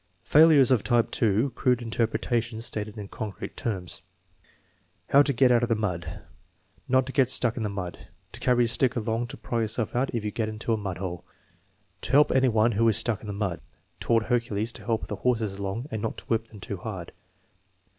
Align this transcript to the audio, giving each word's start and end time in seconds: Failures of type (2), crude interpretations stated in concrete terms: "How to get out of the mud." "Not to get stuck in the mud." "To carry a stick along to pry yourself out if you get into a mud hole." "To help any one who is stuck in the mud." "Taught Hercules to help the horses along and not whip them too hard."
Failures 0.23 0.71
of 0.71 0.83
type 0.83 1.11
(2), 1.11 1.51
crude 1.53 1.79
interpretations 1.79 2.65
stated 2.65 2.97
in 2.97 3.07
concrete 3.07 3.55
terms: 3.55 4.01
"How 5.09 5.21
to 5.21 5.31
get 5.31 5.51
out 5.51 5.61
of 5.61 5.69
the 5.69 5.75
mud." 5.75 6.21
"Not 6.87 7.05
to 7.05 7.11
get 7.11 7.29
stuck 7.29 7.55
in 7.55 7.61
the 7.61 7.69
mud." 7.69 8.07
"To 8.31 8.39
carry 8.39 8.65
a 8.65 8.67
stick 8.67 8.95
along 8.95 9.27
to 9.27 9.37
pry 9.37 9.61
yourself 9.61 9.95
out 9.95 10.09
if 10.15 10.25
you 10.25 10.31
get 10.31 10.49
into 10.49 10.73
a 10.73 10.75
mud 10.77 10.97
hole." 10.97 11.23
"To 12.01 12.11
help 12.13 12.31
any 12.31 12.47
one 12.49 12.71
who 12.71 12.89
is 12.89 12.97
stuck 12.97 13.21
in 13.21 13.27
the 13.27 13.31
mud." 13.33 13.61
"Taught 13.99 14.23
Hercules 14.23 14.71
to 14.71 14.85
help 14.85 15.05
the 15.05 15.17
horses 15.17 15.59
along 15.59 15.87
and 15.91 16.01
not 16.01 16.21
whip 16.27 16.47
them 16.47 16.59
too 16.61 16.77
hard." 16.77 17.11